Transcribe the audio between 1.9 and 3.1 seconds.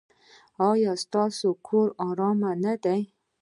ارام نه دی؟